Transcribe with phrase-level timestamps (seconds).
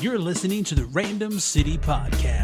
[0.00, 2.39] You're listening to the Random City Podcast.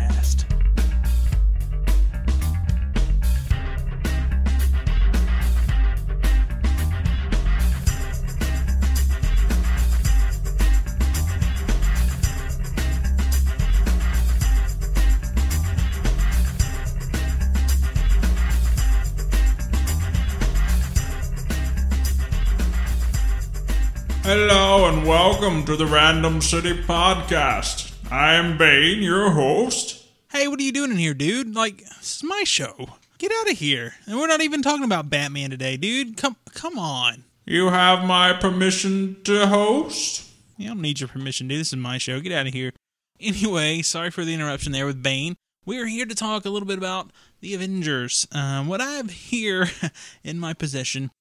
[25.47, 27.93] Welcome to the Random City Podcast.
[28.11, 30.05] I am Bane, your host.
[30.33, 31.55] Hey, what are you doing in here, dude?
[31.55, 32.75] Like, this is my show.
[33.19, 33.95] Get out of here.
[34.06, 36.17] And we're not even talking about Batman today, dude.
[36.17, 37.23] Come come on.
[37.45, 40.29] You have my permission to host?
[40.56, 41.61] You don't need your permission, dude.
[41.61, 42.19] This is my show.
[42.19, 42.73] Get out of here.
[43.20, 45.37] Anyway, sorry for the interruption there with Bane.
[45.65, 48.27] We're here to talk a little bit about the Avengers.
[48.33, 49.69] Um, what I have here
[50.25, 51.12] in my possession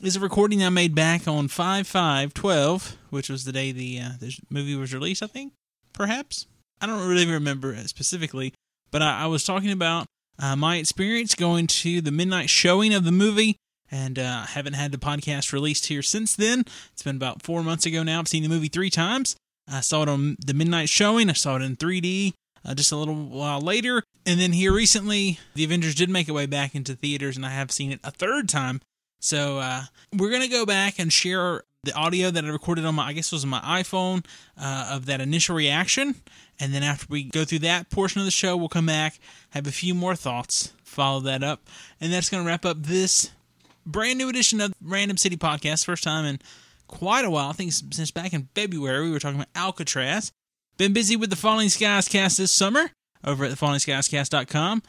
[0.00, 4.00] is a recording I made back on 5 5 12, which was the day the,
[4.00, 5.52] uh, the movie was released, I think,
[5.92, 6.46] perhaps.
[6.80, 8.54] I don't really remember specifically,
[8.90, 10.06] but I, I was talking about
[10.38, 13.56] uh, my experience going to the midnight showing of the movie,
[13.90, 16.64] and uh, I haven't had the podcast released here since then.
[16.92, 18.18] It's been about four months ago now.
[18.18, 19.36] I've seen the movie three times.
[19.68, 22.32] I saw it on the midnight showing, I saw it in 3D.
[22.64, 24.04] Uh, just a little while later.
[24.24, 27.50] And then here recently, The Avengers did make it way back into theaters, and I
[27.50, 28.80] have seen it a third time
[29.22, 29.82] so uh,
[30.18, 33.32] we're gonna go back and share the audio that I recorded on my, I guess
[33.32, 34.24] was my iPhone,
[34.56, 36.14] uh, of that initial reaction,
[36.60, 39.18] and then after we go through that portion of the show, we'll come back,
[39.50, 41.68] have a few more thoughts, follow that up,
[42.00, 43.32] and that's gonna wrap up this
[43.84, 45.84] brand new edition of Random City Podcast.
[45.84, 46.38] First time in
[46.86, 47.50] quite a while.
[47.50, 50.30] I think since back in February we were talking about Alcatraz.
[50.78, 52.92] Been busy with the Falling Skies cast this summer
[53.24, 54.82] over at thefallingskiescast.com.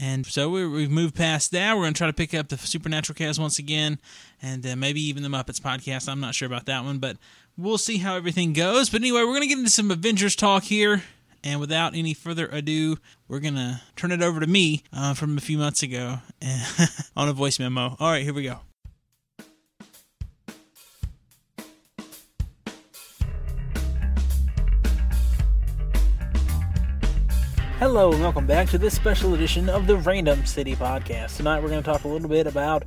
[0.00, 1.76] And so we, have moved past that.
[1.76, 3.98] We're going to try to pick up the Supernatural cast once again,
[4.40, 6.08] and uh, maybe even the Muppets podcast.
[6.08, 7.18] I'm not sure about that one, but
[7.58, 8.88] we'll see how everything goes.
[8.88, 11.02] But anyway, we're going to get into some Avengers talk here.
[11.42, 15.38] And without any further ado, we're going to turn it over to me uh, from
[15.38, 16.18] a few months ago
[17.16, 17.96] on a voice memo.
[17.98, 18.60] All right, here we go.
[27.80, 31.38] Hello, and welcome back to this special edition of the Random City Podcast.
[31.38, 32.84] Tonight we're going to talk a little bit about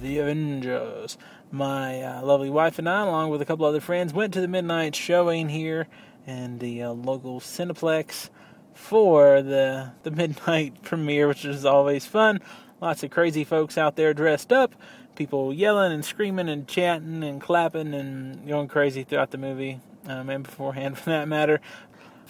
[0.00, 1.18] the Avengers.
[1.50, 4.46] My uh, lovely wife and I, along with a couple other friends, went to the
[4.46, 5.88] midnight showing here
[6.28, 8.30] in the uh, local Cineplex
[8.72, 12.38] for the, the midnight premiere, which is always fun.
[12.80, 14.76] Lots of crazy folks out there dressed up,
[15.16, 19.80] people yelling and screaming and chatting and clapping and going crazy throughout the movie.
[20.06, 21.60] Um, and beforehand, for that matter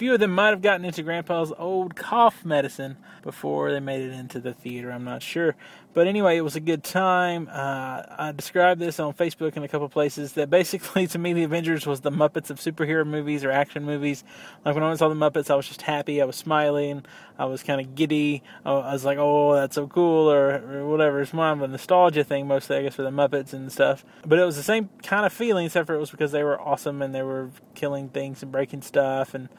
[0.00, 4.15] few of them might have gotten into Grandpa's old cough medicine before they made it
[4.15, 4.91] into the theater.
[4.91, 5.55] I'm not sure.
[5.93, 7.50] But anyway, it was a good time.
[7.53, 11.43] Uh, I described this on Facebook in a couple places that basically, to me, the
[11.43, 14.25] Avengers was the Muppets of superhero movies or action movies.
[14.65, 16.22] Like when I saw the Muppets, I was just happy.
[16.22, 17.05] I was smiling.
[17.39, 18.43] I was kind of giddy.
[18.65, 21.21] I was like, oh, that's so cool, or, or whatever.
[21.21, 24.03] It's more of a nostalgia thing, mostly, I guess, for the Muppets and stuff.
[24.27, 26.59] But it was the same kind of feeling, except for it was because they were
[26.59, 29.50] awesome and they were killing things and breaking stuff and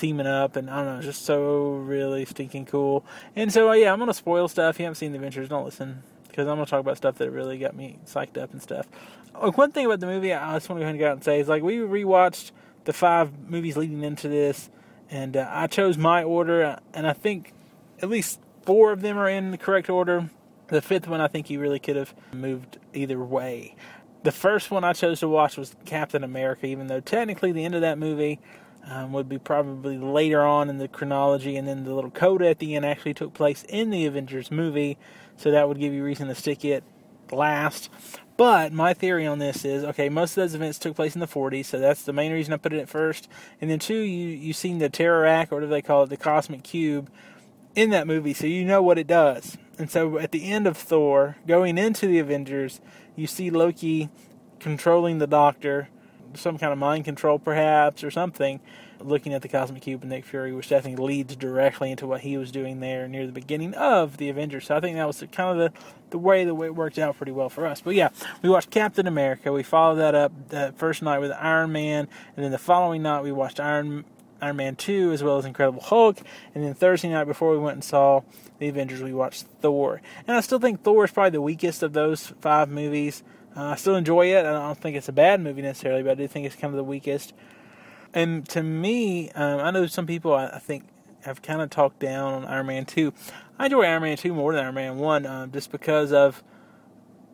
[0.00, 3.04] teaming up, and I don't know, just so really stinking cool.
[3.36, 4.76] And so, uh, yeah, I'm gonna spoil stuff.
[4.76, 7.30] If you haven't seen the Avengers, don't listen because I'm gonna talk about stuff that
[7.30, 8.86] really got me psyched up and stuff.
[9.40, 11.48] Like one thing about the movie, I just want to go out and say is
[11.48, 12.50] like we rewatched
[12.84, 14.70] the five movies leading into this,
[15.10, 17.52] and uh, I chose my order, and I think
[18.02, 20.30] at least four of them are in the correct order.
[20.68, 23.74] The fifth one, I think you really could have moved either way.
[24.22, 27.74] The first one I chose to watch was Captain America, even though technically the end
[27.74, 28.38] of that movie
[28.88, 32.58] um, would be probably later on in the chronology, and then the little coda at
[32.58, 34.98] the end actually took place in the Avengers movie,
[35.36, 36.82] so that would give you reason to stick it
[37.30, 37.90] last.
[38.36, 41.26] But my theory on this is okay, most of those events took place in the
[41.26, 43.28] 40s, so that's the main reason I put it at first.
[43.60, 46.16] And then, two, you, you've seen the Tesseract, or what do they call it, the
[46.16, 47.10] Cosmic Cube,
[47.74, 49.58] in that movie, so you know what it does.
[49.78, 52.80] And so at the end of Thor, going into the Avengers,
[53.16, 54.10] you see Loki
[54.58, 55.88] controlling the Doctor
[56.34, 58.60] some kind of mind control, perhaps, or something,
[59.00, 62.36] looking at the Cosmic Cube and Nick Fury, which definitely leads directly into what he
[62.36, 64.66] was doing there near the beginning of the Avengers.
[64.66, 65.80] So I think that was kind of the,
[66.10, 67.80] the way the way it worked out pretty well for us.
[67.80, 68.10] But yeah,
[68.42, 69.52] we watched Captain America.
[69.52, 73.22] We followed that up that first night with Iron Man, and then the following night
[73.22, 74.04] we watched Iron
[74.42, 76.20] Iron Man 2 as well as Incredible Hulk.
[76.54, 78.22] And then Thursday night before we went and saw
[78.58, 80.00] the Avengers, we watched Thor.
[80.26, 83.22] And I still think Thor is probably the weakest of those five movies.
[83.60, 84.46] Uh, I still enjoy it.
[84.46, 86.78] I don't think it's a bad movie necessarily, but I do think it's kind of
[86.78, 87.34] the weakest.
[88.14, 90.84] And to me, um, I know some people I, I think
[91.24, 93.12] have kind of talked down on Iron Man 2.
[93.58, 96.42] I enjoy Iron Man 2 more than Iron Man 1 um, just because of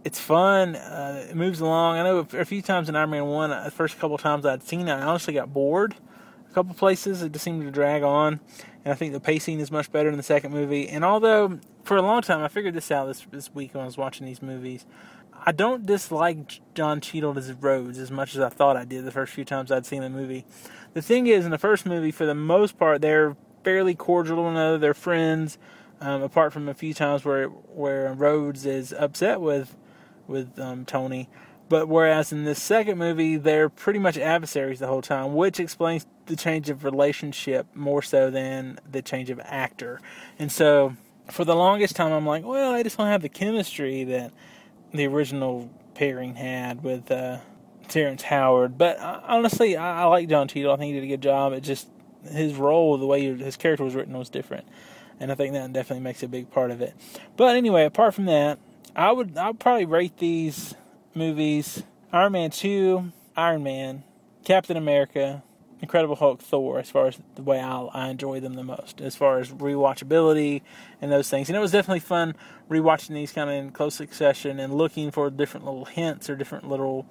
[0.02, 0.74] it's fun.
[0.74, 1.98] Uh, it moves along.
[1.98, 4.64] I know a few times in Iron Man 1, uh, the first couple times I'd
[4.64, 5.94] seen it, I honestly got bored.
[6.50, 8.40] a couple places it just seemed to drag on,
[8.84, 10.88] and I think the pacing is much better in the second movie.
[10.88, 13.86] And although for a long time I figured this out this this week when I
[13.86, 14.86] was watching these movies,
[15.48, 19.12] I don't dislike Don Cheadle as Rhodes as much as I thought I did the
[19.12, 20.44] first few times I'd seen the movie.
[20.94, 24.42] The thing is, in the first movie, for the most part, they're fairly cordial to
[24.42, 24.78] one another.
[24.78, 25.56] They're friends,
[26.00, 29.76] um, apart from a few times where where Rhodes is upset with
[30.26, 31.28] with um, Tony.
[31.68, 36.06] But whereas in this second movie, they're pretty much adversaries the whole time, which explains
[36.26, 40.00] the change of relationship more so than the change of actor.
[40.40, 40.96] And so,
[41.30, 44.32] for the longest time, I'm like, well, I just don't have the chemistry that
[44.92, 47.38] the original pairing had with uh,
[47.88, 48.78] Terrence Howard.
[48.78, 50.72] But uh, honestly, I, I like John Cheadle.
[50.72, 51.52] I think he did a good job.
[51.52, 51.88] It just
[52.24, 54.66] his role, the way his character was written, was different,
[55.20, 56.94] and I think that definitely makes a big part of it.
[57.36, 58.58] But anyway, apart from that,
[58.94, 60.74] I would I would probably rate these
[61.14, 64.02] movies: Iron Man two, Iron Man,
[64.44, 65.42] Captain America,
[65.80, 66.78] Incredible Hulk, Thor.
[66.78, 70.62] As far as the way I, I enjoy them the most, as far as rewatchability
[71.00, 72.34] and those things, and it was definitely fun
[72.70, 76.68] rewatching these kind of in close succession and looking for different little hints or different
[76.68, 77.06] little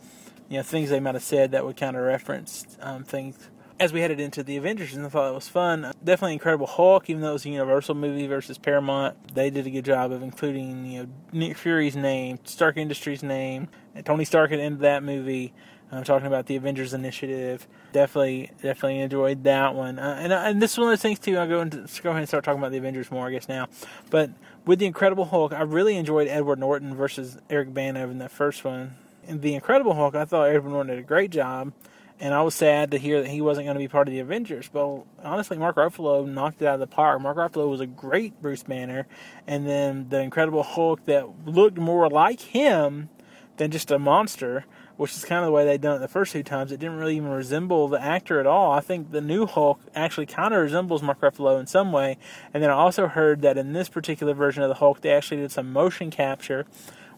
[0.49, 3.91] you know things they might have said that would kind of reference um, things as
[3.91, 5.91] we headed into the Avengers, and I thought it was fun.
[6.03, 9.69] Definitely Incredible Hulk, even though it was a Universal movie versus Paramount, they did a
[9.69, 14.51] good job of including you know Nick Fury's name, Stark Industries' name, and Tony Stark
[14.51, 15.53] at the end of that movie.
[15.91, 17.67] I'm talking about the Avengers Initiative.
[17.93, 19.99] Definitely, definitely enjoyed that one.
[19.99, 21.37] Uh, and uh, and this is one of those things too.
[21.37, 23.67] I'll go into go ahead and start talking about the Avengers more, I guess now.
[24.09, 24.31] But
[24.65, 28.63] with the Incredible Hulk, I really enjoyed Edward Norton versus Eric Bana in that first
[28.63, 28.95] one.
[29.27, 31.71] In the Incredible Hulk, I thought Edward Norton did a great job
[32.19, 34.19] and I was sad to hear that he wasn't going to be part of the
[34.19, 34.69] Avengers.
[34.71, 37.21] But honestly, Mark Ruffalo knocked it out of the park.
[37.21, 39.07] Mark Ruffalo was a great Bruce Banner,
[39.45, 43.09] and then the Incredible Hulk that looked more like him
[43.57, 44.65] than just a monster,
[44.97, 46.71] which is kind of the way they'd done it the first two times.
[46.71, 48.71] It didn't really even resemble the actor at all.
[48.71, 52.17] I think the new Hulk actually kind of resembles Mark Ruffalo in some way.
[52.53, 55.37] And then I also heard that in this particular version of the Hulk, they actually
[55.37, 56.65] did some motion capture.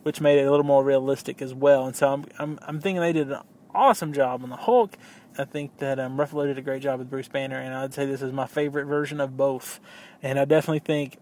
[0.03, 3.01] Which made it a little more realistic as well, and so I'm I'm, I'm thinking
[3.01, 3.41] they did an
[3.75, 4.95] awesome job on the Hulk.
[5.37, 8.05] I think that um, Ruffalo did a great job with Bruce Banner, and I'd say
[8.05, 9.81] this is my favorite version of both.
[10.23, 11.17] And I definitely think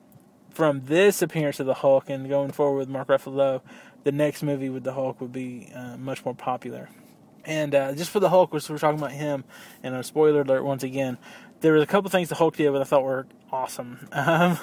[0.52, 3.62] from this appearance of the Hulk and going forward with Mark Ruffalo,
[4.06, 6.90] the next movie with the Hulk would be uh, much more popular.
[7.44, 9.44] And uh, just for the Hulk, we're talking about him,
[9.84, 11.18] and a spoiler alert once again,
[11.62, 14.08] there was a couple things the Hulk did that I thought were awesome.
[14.14, 14.58] Um,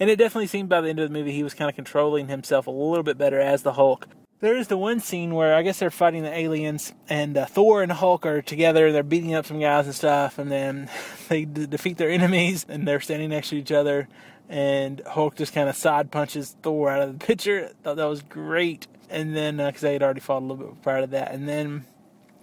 [0.00, 2.28] and it definitely seemed by the end of the movie he was kind of controlling
[2.28, 4.08] himself a little bit better as the Hulk.
[4.40, 7.82] There is the one scene where I guess they're fighting the aliens, and uh, Thor
[7.82, 8.92] and Hulk are together.
[8.92, 10.90] They're beating up some guys and stuff, and then
[11.28, 14.08] they d- defeat their enemies, and they're standing next to each other.
[14.48, 17.70] And Hulk just kind of side punches Thor out of the picture.
[17.82, 18.86] Thought that was great.
[19.08, 21.48] And then because uh, they had already fought a little bit prior to that, and
[21.48, 21.86] then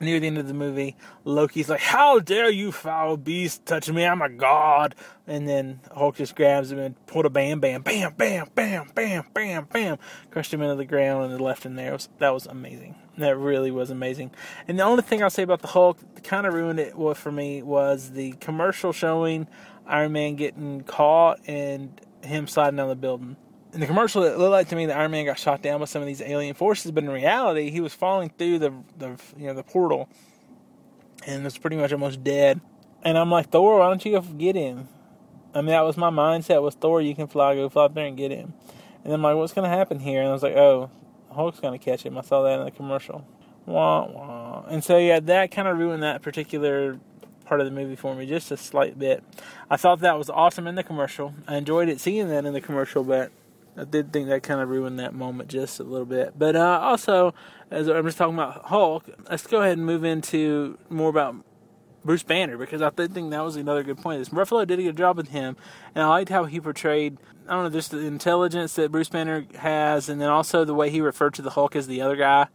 [0.04, 4.06] near the end of the movie, Loki's like, "How dare you, foul beast, touch me?
[4.06, 4.96] I'm a god!"
[5.26, 9.26] And then Hulk just grabs him and pulled a bam, bam, bam, bam, bam, bam,
[9.34, 9.98] bam, bam,
[10.32, 11.98] crushed him into the ground and left him there.
[12.20, 12.96] That was amazing.
[13.18, 14.32] That really was amazing.
[14.68, 17.32] And the only thing I'll say about the Hulk, that kind of ruined it for
[17.32, 19.48] me, was the commercial showing
[19.86, 23.36] Iron Man getting caught and him sliding down the building
[23.74, 25.86] in the commercial, it looked like to me that Iron Man got shot down by
[25.86, 29.48] some of these alien forces, but in reality, he was falling through the the you
[29.48, 30.08] know the portal,
[31.26, 32.62] and was pretty much almost dead.
[33.04, 34.88] And I'm like, Thor, why don't you go get him?
[35.54, 38.06] I mean, that was my mindset was Thor, you can fly, go fly up there
[38.06, 38.54] and get him.
[39.04, 40.22] And I'm like, what's going to happen here?
[40.22, 40.90] And I was like, oh,
[41.32, 42.18] Hulk's going to catch him.
[42.18, 43.28] I saw that in the commercial.
[43.66, 44.64] Wah, wah.
[44.68, 47.00] And so, yeah, that kind of ruined that particular
[47.46, 49.24] part of the movie for me just a slight bit.
[49.70, 51.34] I thought that was awesome in the commercial.
[51.48, 53.32] I enjoyed it seeing that in the commercial, but
[53.76, 56.38] I did think that kind of ruined that moment just a little bit.
[56.38, 57.34] But uh, also,
[57.72, 61.36] as I'm just talking about Hulk, let's go ahead and move into more about
[62.06, 64.20] Bruce Banner because I did think that was another good point.
[64.20, 65.56] This Ruffalo did a good job with him,
[65.96, 67.18] and I liked how he portrayed.
[67.48, 70.90] I don't know, just the intelligence that Bruce Banner has, and then also the way
[70.90, 72.48] he referred to the Hulk as the other guy.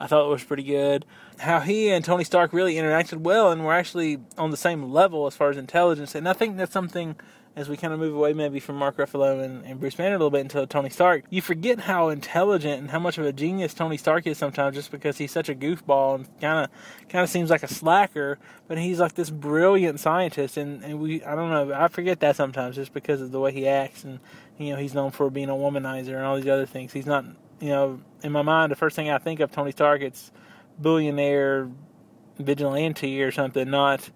[0.00, 1.04] I thought it was pretty good.
[1.38, 5.26] How he and Tony Stark really interacted well and were actually on the same level
[5.26, 7.16] as far as intelligence, and I think that's something
[7.54, 10.18] as we kind of move away maybe from Mark Ruffalo and, and, Bruce Banner a
[10.18, 13.74] little bit into Tony Stark, you forget how intelligent and how much of a genius
[13.74, 17.28] Tony Stark is sometimes just because he's such a goofball and kind of kind of
[17.28, 21.50] seems like a slacker, but he's like this brilliant scientist and, and we I don't
[21.50, 24.18] know, I forget that sometimes just because of the way he acts and
[24.58, 26.92] you know, he's known for being a womanizer and all these other things.
[26.92, 27.24] He's not,
[27.60, 30.32] you know, in my mind the first thing I think of Tony Stark it's
[30.80, 31.68] billionaire
[32.38, 34.10] vigilante or something, not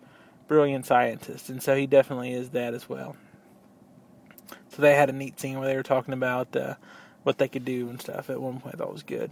[0.48, 1.48] brilliant scientist.
[1.48, 3.16] And so he definitely is that as well.
[4.68, 6.74] So they had a neat scene where they were talking about uh,
[7.22, 8.74] what they could do and stuff at one point.
[8.74, 9.30] I thought was good.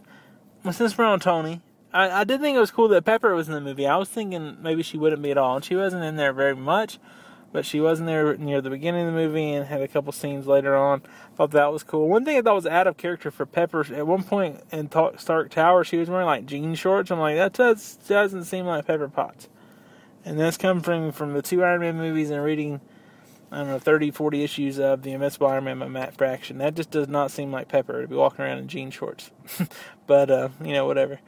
[0.62, 1.60] Well, since we're on Tony,
[1.92, 3.86] I, I did think it was cool that Pepper was in the movie.
[3.86, 6.56] I was thinking maybe she wouldn't be at all, and she wasn't in there very
[6.56, 6.98] much,
[7.52, 10.10] but she was in there near the beginning of the movie and had a couple
[10.12, 11.02] scenes later on.
[11.04, 12.08] I thought that was cool.
[12.08, 15.50] One thing I thought was out of character for Pepper at one point in Stark
[15.50, 17.10] Tower, she was wearing like jean shorts.
[17.10, 19.48] I'm like, that does, doesn't seem like Pepper Potts.
[20.24, 22.80] And that's coming from from the two Iron Man movies and reading.
[23.54, 26.58] I don't know, 30, 40 issues of The Invincible Iron Man by Matt Fraction.
[26.58, 29.30] That just does not seem like Pepper to be walking around in jean shorts.
[30.08, 31.20] but, uh, you know, whatever.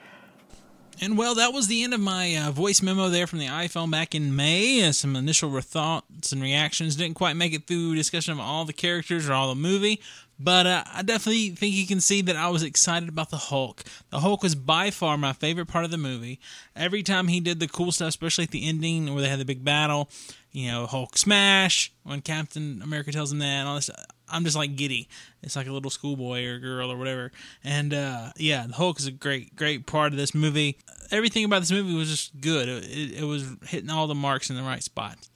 [1.00, 3.92] And well, that was the end of my uh, voice memo there from the iPhone
[3.92, 4.82] back in May.
[4.82, 6.96] Uh, some initial thoughts and reactions.
[6.96, 10.00] Didn't quite make it through discussion of all the characters or all the movie,
[10.38, 13.84] but uh, I definitely think you can see that I was excited about the Hulk.
[14.10, 16.40] The Hulk was by far my favorite part of the movie.
[16.74, 19.44] Every time he did the cool stuff, especially at the ending where they had the
[19.44, 20.10] big battle,
[20.52, 23.90] you know, Hulk smash when Captain America tells him that, and all this.
[24.28, 25.08] I'm just like giddy.
[25.42, 27.30] It's like a little schoolboy or girl or whatever.
[27.62, 30.78] And uh, yeah, the Hulk is a great, great part of this movie.
[31.10, 32.68] Everything about this movie was just good.
[32.68, 35.30] It, it was hitting all the marks in the right spots.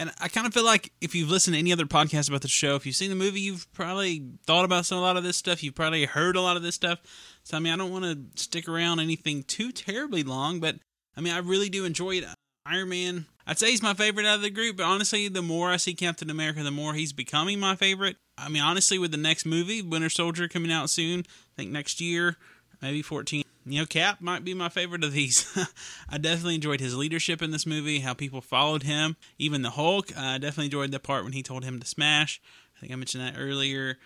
[0.00, 2.48] And I kind of feel like if you've listened to any other podcast about the
[2.48, 5.36] show, if you've seen the movie, you've probably thought about some a lot of this
[5.36, 5.62] stuff.
[5.62, 7.00] You've probably heard a lot of this stuff.
[7.44, 10.76] So I mean, I don't want to stick around anything too terribly long, but
[11.16, 12.24] I mean, I really do enjoy it.
[12.66, 15.70] Iron Man I'd say he's my favorite out of the group, but honestly, the more
[15.70, 18.16] I see Captain America, the more he's becoming my favorite.
[18.38, 22.00] I mean, honestly, with the next movie, Winter Soldier, coming out soon, I think next
[22.00, 22.36] year,
[22.80, 23.42] maybe 14.
[23.66, 25.46] You know, Cap might be my favorite of these.
[26.08, 29.16] I definitely enjoyed his leadership in this movie, how people followed him.
[29.38, 32.40] Even the Hulk, I definitely enjoyed the part when he told him to smash.
[32.76, 33.98] I think I mentioned that earlier.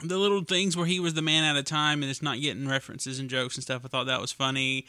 [0.00, 2.68] The little things where he was the man at a time and it's not getting
[2.68, 4.86] references and jokes and stuff, I thought that was funny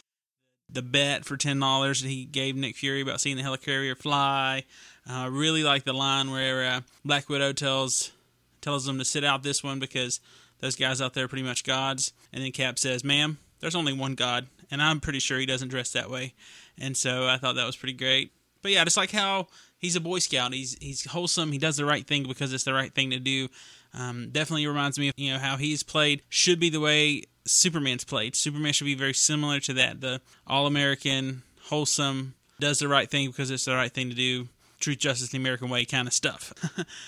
[0.72, 4.64] the bet for ten dollars that he gave Nick Fury about seeing the helicarrier fly.
[5.06, 8.12] I uh, really like the line where uh, Black Widow tells
[8.60, 10.20] tells them to sit out this one because
[10.60, 12.12] those guys out there are pretty much gods.
[12.32, 15.68] And then Cap says, "Ma'am, there's only one God, and I'm pretty sure he doesn't
[15.68, 16.34] dress that way."
[16.78, 18.32] And so I thought that was pretty great.
[18.62, 19.48] But yeah, just like how
[19.78, 21.52] he's a Boy Scout, he's he's wholesome.
[21.52, 23.48] He does the right thing because it's the right thing to do.
[23.92, 28.04] Um, definitely reminds me of you know how he's played should be the way Superman's
[28.04, 28.36] played.
[28.36, 30.00] Superman should be very similar to that.
[30.00, 34.48] The all American, wholesome, does the right thing because it's the right thing to do,
[34.80, 36.52] truth, justice, the American way kind of stuff.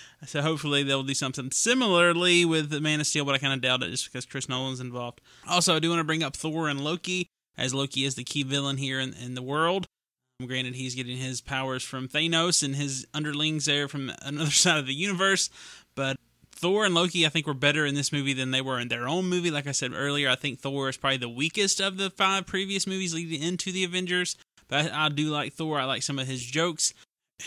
[0.26, 3.61] so hopefully they'll do something similarly with the Man of Steel, but I kind of
[3.61, 5.21] doubt it just because Chris Nolan's involved.
[5.49, 8.43] Also, I do want to bring up Thor and Loki, as Loki is the key
[8.43, 9.87] villain here in, in the world.
[10.41, 14.79] Um, granted, he's getting his powers from Thanos and his underlings there from another side
[14.79, 15.50] of the universe,
[15.95, 16.17] but
[16.62, 19.09] Thor and Loki, I think, were better in this movie than they were in their
[19.09, 19.50] own movie.
[19.50, 22.87] Like I said earlier, I think Thor is probably the weakest of the five previous
[22.87, 24.37] movies leading into the Avengers.
[24.69, 25.81] But I do like Thor.
[25.81, 26.95] I like some of his jokes.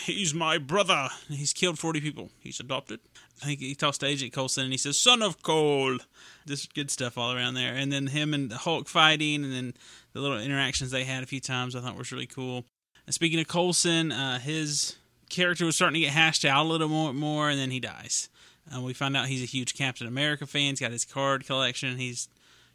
[0.04, 1.08] He's my brother.
[1.28, 2.30] He's killed 40 people.
[2.40, 3.00] He's adopted.
[3.42, 5.98] I think he talks to Agent Coulson and he says, Son of Coul.
[6.44, 7.74] This good stuff all around there.
[7.74, 9.74] And then him and Hulk fighting and then
[10.12, 12.64] the little interactions they had a few times I thought was really cool.
[13.06, 14.96] And speaking of Coulson, uh, his
[15.30, 18.28] character was starting to get hashed out a little more, more and then he dies.
[18.74, 20.70] Uh, we find out he's a huge Captain America fan.
[20.70, 21.98] He's got his card collection.
[21.98, 22.28] He's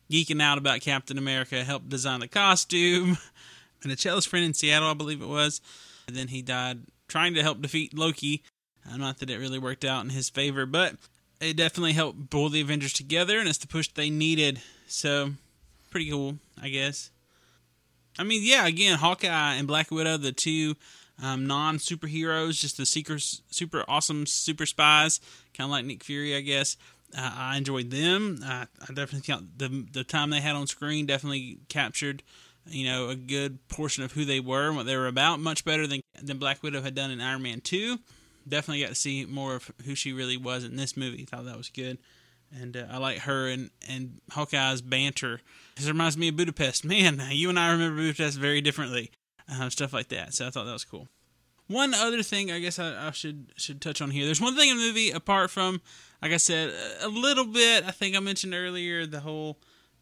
[0.09, 1.63] geeking out about Captain America.
[1.63, 3.17] Helped design the costume.
[3.83, 5.61] and a cellist friend in Seattle, I believe it was.
[6.07, 6.79] And then he died
[7.11, 8.41] trying to help defeat Loki.
[8.89, 10.95] Uh, not that it really worked out in his favor, but
[11.41, 14.61] it definitely helped pull the Avengers together, and it's the push they needed.
[14.87, 15.33] So,
[15.89, 17.11] pretty cool, I guess.
[18.17, 20.75] I mean, yeah, again, Hawkeye and Black Widow, the two
[21.21, 25.19] um, non superheroes, just the secret, super awesome super spies,
[25.53, 26.77] kind of like Nick Fury, I guess.
[27.15, 28.39] Uh, I enjoyed them.
[28.43, 32.23] I, I definitely count the the time they had on screen definitely captured,
[32.67, 35.39] you know, a good portion of who they were and what they were about.
[35.39, 37.99] Much better than than Black Widow had done in Iron Man Two.
[38.47, 41.25] Definitely got to see more of who she really was in this movie.
[41.25, 41.97] Thought that was good,
[42.51, 45.41] and uh, I like her and and Hawkeye's banter.
[45.75, 46.85] This reminds me of Budapest.
[46.85, 49.11] Man, you and I remember Budapest very differently
[49.51, 50.33] uh, stuff like that.
[50.33, 51.07] So I thought that was cool.
[51.67, 54.25] One other thing I guess I, I, should should touch on here.
[54.25, 55.81] There's one thing in the movie apart from,
[56.21, 57.85] like I said, a little bit.
[57.85, 59.57] I think I mentioned earlier the whole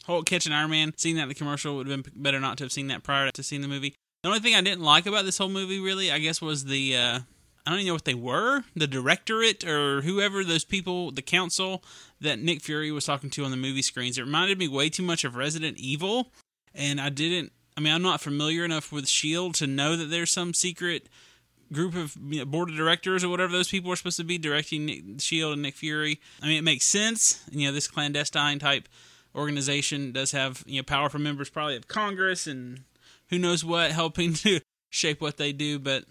[0.06, 0.94] Hulk catching Iron Man.
[0.98, 3.30] Seeing that in the commercial would have been better not to have seen that prior
[3.32, 3.96] to seeing the movie.
[4.24, 6.96] The only thing I didn't like about this whole movie, really, I guess, was the
[6.96, 7.20] uh,
[7.66, 8.64] I don't even know what they were.
[8.76, 11.84] The directorate or whoever those people, the council
[12.20, 14.18] that Nick Fury was talking to on the movie screens.
[14.18, 16.32] It reminded me way too much of Resident Evil,
[16.74, 20.32] and I didn't I mean, I'm not familiar enough with Shield to know that there's
[20.32, 21.08] some secret
[21.72, 24.38] group of you know, board of directors or whatever those people are supposed to be
[24.38, 26.20] directing Nick, Shield and Nick Fury.
[26.42, 27.42] I mean, it makes sense.
[27.50, 28.90] You know, this clandestine type
[29.36, 32.82] organization does have you know powerful members, probably of Congress and
[33.30, 34.60] who knows what, helping to
[34.90, 35.80] shape what they do.
[35.80, 36.06] But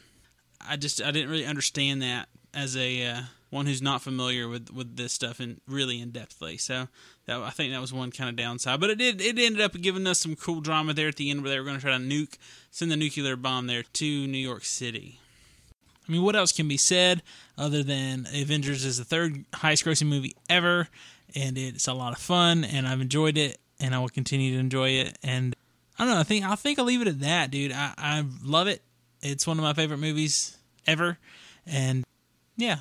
[0.60, 3.20] I just I didn't really understand that as a uh,
[3.50, 6.60] one who's not familiar with with this stuff and really in depthly.
[6.60, 6.88] So
[7.26, 9.72] that, I think that was one kind of downside, but it did it ended up
[9.72, 11.92] giving us some cool drama there at the end where they were going to try
[11.92, 12.36] to nuke
[12.70, 15.20] send the nuclear bomb there to New York City.
[16.08, 17.22] I mean, what else can be said
[17.56, 20.88] other than Avengers is the third highest grossing movie ever,
[21.34, 24.58] and it's a lot of fun, and I've enjoyed it, and I will continue to
[24.58, 25.18] enjoy it.
[25.22, 25.54] And
[25.98, 27.72] I don't know, I think I think I'll leave it at that, dude.
[27.72, 28.82] I, I love it.
[29.20, 31.18] It's one of my favorite movies ever,
[31.66, 32.04] and
[32.56, 32.78] yeah,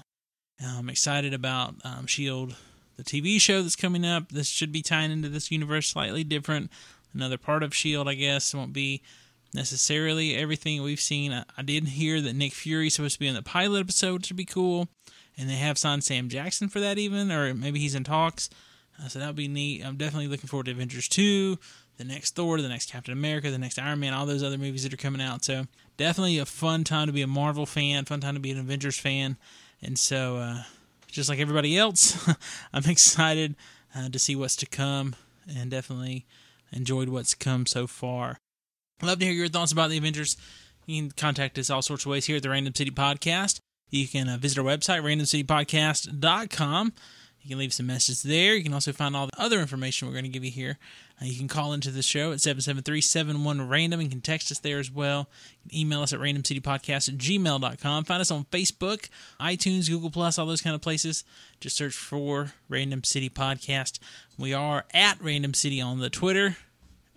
[0.65, 2.55] I'm excited about um, Shield,
[2.95, 4.31] the TV show that's coming up.
[4.31, 6.71] This should be tying into this universe slightly different.
[7.13, 9.01] Another part of Shield, I guess, won't be
[9.53, 11.31] necessarily everything we've seen.
[11.31, 14.29] I, I did hear that Nick Fury's supposed to be in the pilot episode, which
[14.29, 14.87] would be cool.
[15.37, 18.49] And they have signed Sam Jackson for that, even, or maybe he's in talks.
[18.99, 19.85] Uh, so that would be neat.
[19.85, 21.57] I'm definitely looking forward to Avengers 2,
[21.97, 24.83] the next Thor, the next Captain America, the next Iron Man, all those other movies
[24.83, 25.45] that are coming out.
[25.45, 25.65] So
[25.97, 28.97] definitely a fun time to be a Marvel fan, fun time to be an Avengers
[28.97, 29.37] fan.
[29.81, 30.63] And so, uh,
[31.07, 32.27] just like everybody else,
[32.73, 33.55] I'm excited
[33.95, 35.15] uh, to see what's to come
[35.47, 36.25] and definitely
[36.71, 38.39] enjoyed what's come so far.
[39.01, 40.37] Love to hear your thoughts about the Avengers.
[40.87, 43.59] You can contact us all sorts of ways here at the Random City Podcast.
[43.89, 46.93] You can uh, visit our website, randomcitypodcast.com.
[47.41, 48.55] You can leave some messages there.
[48.55, 50.79] You can also find all the other information we're going to give you here.
[51.21, 54.91] Uh, you can call into the show at 773-71-RANDOM and can text us there as
[54.91, 55.29] well.
[55.73, 58.03] email us at randomcitypodcast at gmail.com.
[58.03, 61.23] Find us on Facebook, iTunes, Google+, Plus, all those kind of places.
[61.61, 63.99] Just search for Random City Podcast.
[64.37, 66.57] We are at Random City on the Twitter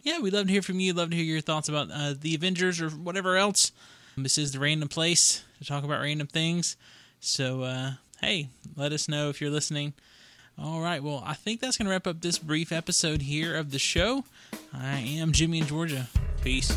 [0.03, 0.93] yeah, we'd love to hear from you.
[0.93, 3.73] Love to hear your thoughts about uh, the Avengers or whatever else.
[4.17, 6.77] This is the random place to talk about random things.
[7.21, 9.95] So, uh, hey, let us know if you're listening.
[10.59, 13.71] All right, well, I think that's going to wrap up this brief episode here of
[13.71, 14.25] the show.
[14.75, 16.09] I am Jimmy in Georgia.
[16.43, 16.77] Peace.